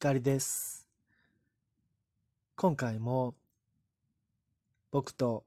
[0.00, 0.86] 光です。
[2.54, 3.34] 今回も
[4.92, 5.42] 僕と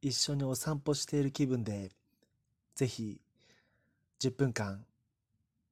[0.00, 1.92] 一緒にお散歩している気分で
[2.74, 3.20] ぜひ
[4.18, 4.84] 10分間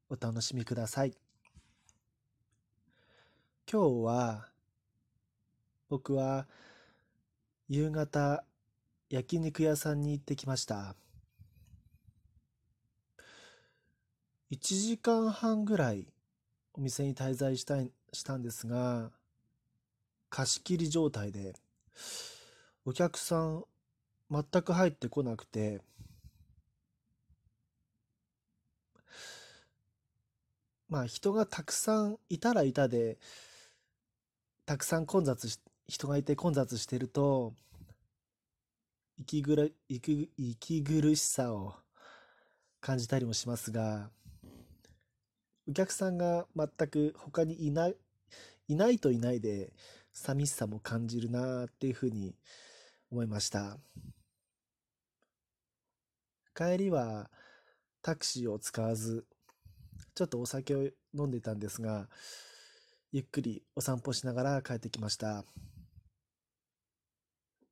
[0.08, 1.14] お楽しみください。
[3.68, 4.46] 今日は
[5.88, 6.46] 僕は
[7.68, 8.44] 夕方
[9.08, 10.94] 焼肉屋さんに行ってきました。
[14.52, 16.06] 1時間半ぐらい
[16.72, 19.10] お店に滞在したいしたんですが、
[20.28, 21.54] 貸し切り状態で、
[22.84, 23.64] お客さん
[24.30, 25.80] 全く入ってこなくて、
[30.88, 33.18] まあ人がたくさんいたらいたで、
[34.66, 37.54] たくさん混雑し、人がいて混雑してると、
[39.18, 41.74] 息ぐら息息苦しさを
[42.80, 44.10] 感じたりもしますが、
[45.68, 47.96] お客さんが全く他にいない
[48.68, 49.72] いないといないで
[50.12, 52.34] 寂しさも感じるなっていうふうに
[53.10, 53.78] 思いました。
[56.54, 57.30] 帰りは
[58.02, 59.26] タクシーを使わず
[60.14, 60.82] ちょっとお酒を
[61.14, 62.08] 飲んでたんですが
[63.12, 65.44] ゆっくりお散歩しながら帰ってきました。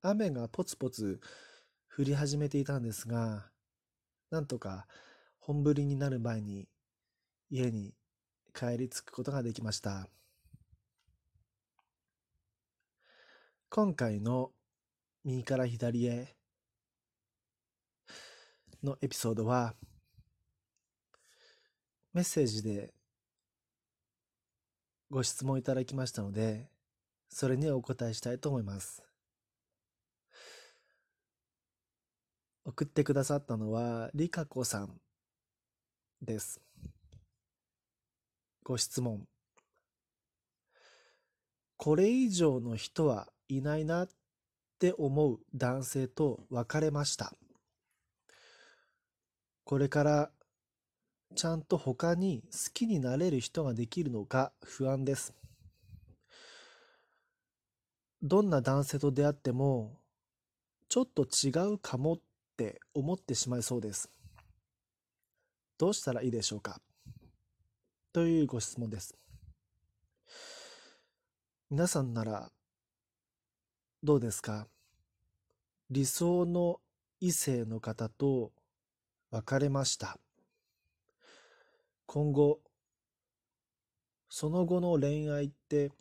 [0.00, 1.20] 雨がポツポツ
[1.96, 3.50] 降り始めていたんですが
[4.30, 4.86] なんとか
[5.40, 6.68] 本降りになる前に
[7.50, 7.94] 家に
[8.54, 10.08] 帰り着くことができました。
[13.70, 14.50] 今回の
[15.24, 16.34] 右から左へ
[18.82, 19.74] のエピソードは
[22.14, 22.94] メッセージで
[25.10, 26.68] ご質問いただきましたので
[27.28, 29.02] それにお答えしたいと思います
[32.64, 34.98] 送ってくださったのはりかこさん
[36.22, 36.67] です
[38.68, 39.26] ご質問。
[41.78, 44.08] これ以上の人はいないなっ
[44.78, 47.32] て思う男性と別れました。
[49.64, 50.30] これから
[51.34, 55.32] ちゃんと他に好きになれる人ができるのか不安です。
[58.20, 59.98] どんな男性と出会っても
[60.90, 62.18] ちょっと違うかもっ
[62.58, 64.10] て思ってしまいそうです。
[65.78, 66.82] どうしたらいいでしょうか？
[68.18, 69.14] というご質問です。
[71.70, 72.50] 皆さんなら
[74.02, 74.66] どうですか？
[75.88, 76.80] 理想の
[77.20, 78.50] 異性の方と
[79.30, 80.18] 別れました。
[82.06, 82.58] 今後、
[84.28, 85.92] その後の恋愛って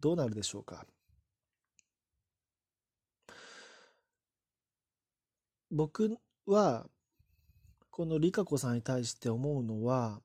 [0.00, 0.86] どうなるでしょうか？
[5.68, 6.16] 僕
[6.46, 6.86] は
[7.90, 10.20] このリカ子さんに対して思うのは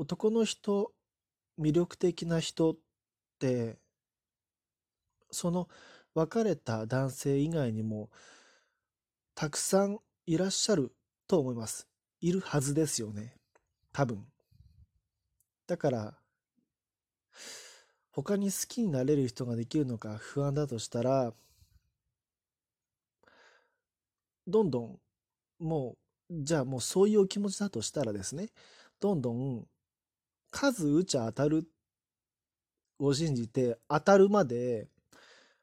[0.00, 0.94] 男の人、
[1.60, 2.76] 魅力的な人っ
[3.38, 3.76] て、
[5.30, 5.68] その
[6.14, 8.08] 別れた男性以外にも、
[9.34, 10.94] たくさんいらっしゃる
[11.28, 11.86] と思います。
[12.22, 13.34] いるはずですよね。
[13.92, 14.24] 多分。
[15.66, 16.18] だから、
[18.10, 21.34] 他に好きになれる人ができるのか不安だとしたら、
[24.46, 24.98] どんどん、
[25.58, 25.98] も
[26.30, 28.48] う、じゃあもうそういうお気持ちだとしたらですね、
[28.98, 29.66] どんどん
[30.50, 31.64] 数打ちゃ当たる
[32.98, 34.88] を信じて当たるまで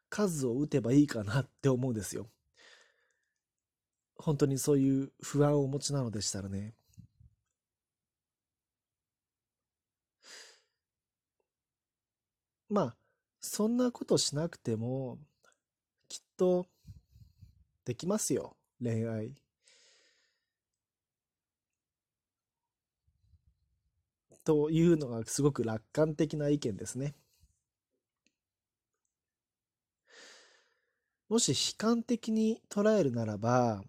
[0.09, 2.27] 数を打てばいいかなって思うんですよ。
[4.15, 6.73] 本当にそういう不安をお持ちなのでしたらね。
[12.69, 12.97] まあ、
[13.39, 15.19] そんなことしなくても、
[16.09, 16.67] きっと、
[17.85, 19.46] できますよ、恋愛。
[24.47, 27.15] というのがすごく楽観的な意見ですね。
[31.27, 33.83] もし悲観的に捉えるならば、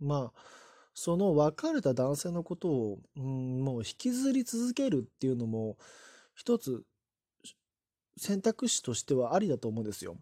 [0.00, 0.40] まあ、
[0.94, 5.78] その別れた男性のことを、うん、もう引きずり続けるっていうのも、
[6.34, 6.82] 一つ
[8.16, 10.16] 選択肢としてはありだと思うんですよ。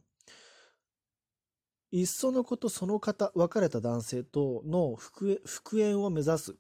[1.93, 5.41] いっそのことその方、別れた男性との復
[5.81, 6.56] 縁を目指す。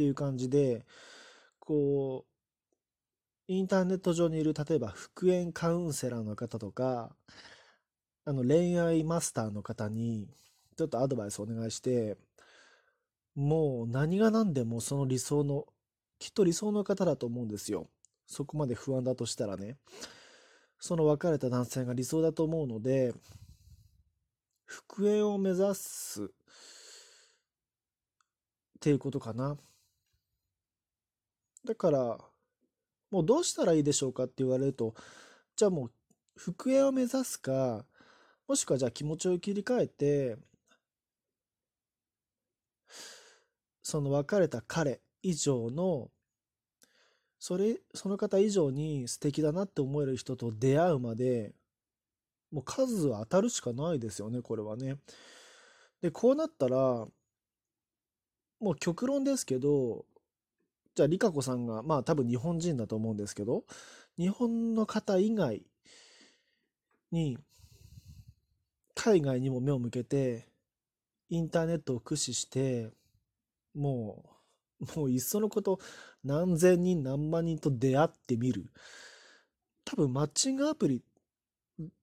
[0.00, 0.86] っていう感じで、
[1.58, 7.14] こう、インターネット上にいる、例えば復縁カウンセラーの方とか、
[8.24, 10.26] あの恋愛マスターの方に、
[10.78, 12.16] ちょっとアドバイスお願いして、
[13.34, 15.66] もう何が何でもその理想の、
[16.18, 17.90] きっと理想の方だと思うんですよ。
[18.26, 19.76] そこまで不安だとしたらね。
[20.78, 23.12] その別れた男性が理想だと思うので、
[24.64, 26.28] 復縁を目指すっ
[28.80, 29.58] ていうことかな。
[31.64, 32.18] だから、
[33.10, 34.94] もうどうしたらいいでしょうかって言われると、
[35.56, 35.92] じゃあもう
[36.36, 37.84] 復縁を目指すか、
[38.48, 40.36] もしくはじゃあ気持ちを切り替えて、
[43.82, 46.10] その別れた彼以上の、
[47.38, 51.54] それ、その方以上に素敵だなって思える人と出会うまで、
[52.52, 54.96] もう数は当たるしかないですよね、これはね。
[56.02, 57.06] で、こうなったら、
[58.60, 60.04] もう極論ですけど、
[60.94, 63.64] じゃあ、リカ子さんが、まあ多分日本人だと思うんですけど、
[64.18, 65.62] 日本の方以外
[67.12, 67.38] に、
[68.94, 70.48] 海外にも目を向けて、
[71.28, 72.90] インターネットを駆使して、
[73.74, 74.24] も
[74.80, 75.78] う、もういっそのこと
[76.24, 78.70] 何千人何万人と出会ってみる。
[79.84, 81.02] 多分マッチングアプリ、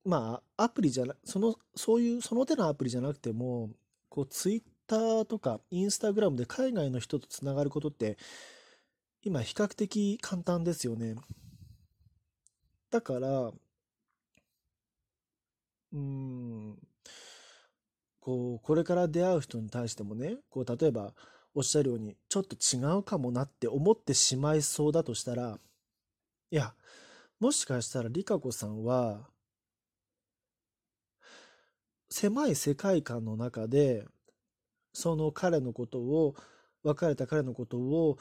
[0.05, 3.69] まあアプリじゃな、その、そういう、その手のアプリじゃなくても、
[4.09, 8.17] こうツイッターとかインスタグラムで海外の人とつながることって
[9.23, 11.15] 今比較的簡単ですよね。
[12.89, 13.51] だから、
[15.93, 16.77] うん、
[18.19, 21.13] こう、これから出会う人に対してもね、こう、例えば、
[21.53, 25.59] おっしゃるように、ちょっと違うかもなって思ってしまいそうだとしたら、
[26.51, 26.73] いや、
[27.39, 29.29] もしかしたらリカ子さんは、
[32.09, 34.05] 狭い世界観の中で、
[34.93, 36.35] その彼のことを、
[36.83, 38.17] 別れた彼のことを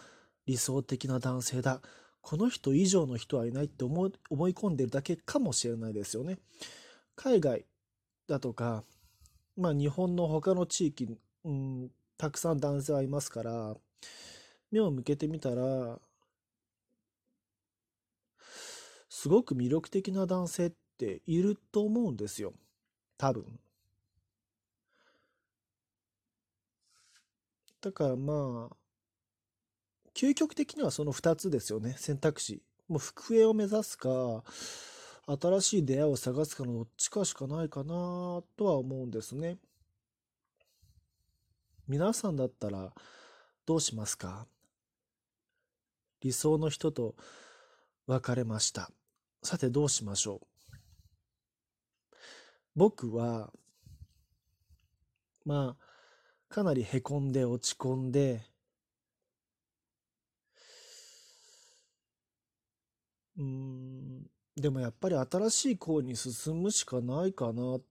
[0.46, 1.80] 理想的な男性だ。
[2.22, 6.38] この人以上の人はいないって思い込んでるだけかもしれないですよね。
[7.14, 7.64] 海外
[8.26, 8.84] だとか、
[9.56, 13.76] まあ日本の他の地域、うん、たくさん男性はいますから、
[14.70, 16.00] 目を向けてみたら、
[19.08, 22.52] すごく魅力的な男性っていると思うんですよ。
[23.16, 23.58] 多分。
[27.80, 28.76] だからまあ、
[30.16, 32.62] 究極的にはその2つですよね、選択肢。
[32.88, 34.42] もう復縁を目指すか、
[35.26, 39.58] 新しい出会いを探すかのどっちかしかないかなとは思うんですね。
[41.86, 42.92] 皆さんだったら
[43.66, 44.46] どうしますか？
[46.22, 47.14] 理想の人と
[48.06, 48.90] 別れました。
[49.42, 50.46] さてどうしましょう？
[52.74, 53.52] 僕は、
[55.44, 58.42] まあ、かなりへこんで落ち込んで、
[63.38, 67.82] うん、でもやっぱり新しい行に進むしかないかなっ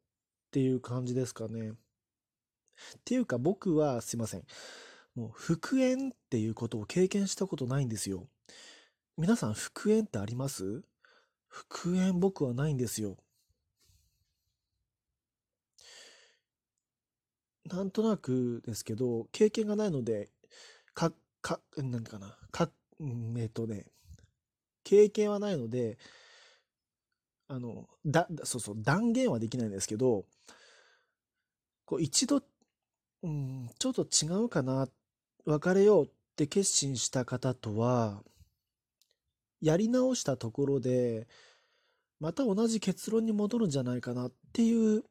[0.52, 1.72] ていう感じですかね。
[1.72, 1.76] っ
[3.06, 4.44] ていうか僕はすいません。
[5.16, 8.28] もう復縁っていうことを経験したことないんですよ。
[9.18, 10.84] 皆さん復縁ってあります？
[11.48, 13.18] 復縁僕はないんですよ。
[17.66, 20.30] なんとなくですけど、経験がないので、
[20.94, 22.38] か、か、何かな。
[22.52, 22.70] か、
[23.38, 23.86] えっとね、
[24.86, 25.98] 経験はないので、
[27.50, 30.26] あの、だ、そうそう、断言はできないんですけど、
[31.86, 32.42] こう一度、
[33.24, 34.88] うん、ちょっと違うかな、
[35.46, 38.24] 別れようって決心した方とは、
[39.62, 41.28] やり直したところで、
[42.20, 45.04] また同じ結論に戻るんじゃないかなっていう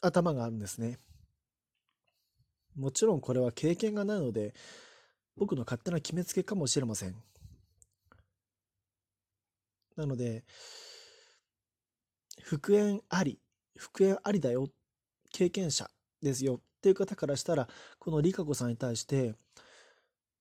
[0.00, 0.98] 頭があるんですね。
[2.76, 4.54] もちろんこれは経験がないので、
[5.36, 7.14] 僕の勝手な決めつけかもしれません。
[9.98, 10.44] なので、
[12.40, 13.40] 復縁あり、
[13.76, 14.68] 復縁ありだよ、
[15.32, 15.90] 経験者
[16.22, 19.34] ですよっていう方からしたら、このリカ子さんに対して、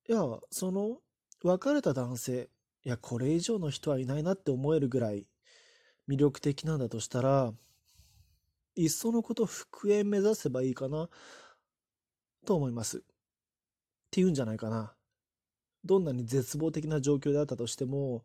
[0.08, 0.22] いや、
[0.52, 1.00] その
[1.44, 2.50] 別れた男性、
[2.84, 5.26] いや、これ以上の人はいないなって思えるぐらい
[6.08, 7.52] 魅力的なんだとしたら、
[8.76, 11.10] いっそのこと復縁目指せばいいかな、
[12.46, 13.00] と思います。
[13.00, 13.02] っ
[14.12, 14.94] ていうんじゃないかな。
[15.84, 18.24] どんなに絶望的な状況であったとしても、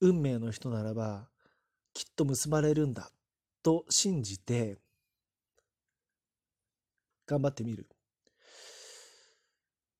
[0.00, 1.28] 運命の人ならば
[1.92, 3.10] きっと結ばれるんだ
[3.62, 4.78] と信じて
[7.26, 7.86] 頑張ってみる。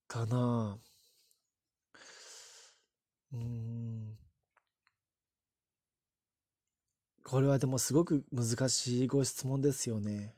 [0.06, 0.78] かな
[3.32, 4.16] うん。
[7.22, 10.34] これはでもすごく難しいご質問ですよね。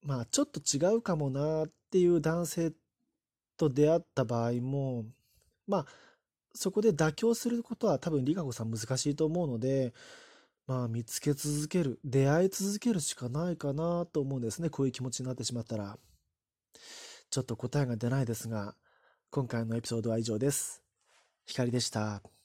[0.00, 2.72] まあちょっと違うかもなっていう男性
[3.58, 5.04] と出会った場合も
[5.68, 5.86] まあ、
[6.54, 9.92] そこで妥協することは多分リカ子さん難しいと思うので、
[10.66, 14.70] まあ見つけ続ける、出会い続けるしかないかなと思うんですね。
[14.70, 15.98] こういう気持ちになってしまったら。
[17.30, 18.74] ちょっと答えが出ないですが、
[19.30, 20.82] 今回のエピソードは以上です。
[21.46, 22.37] 光でした。